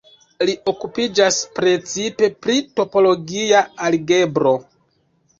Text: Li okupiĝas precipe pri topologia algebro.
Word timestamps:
Li 0.49 0.53
okupiĝas 0.69 1.35
precipe 1.59 2.29
pri 2.45 2.55
topologia 2.79 3.61
algebro. 3.89 4.55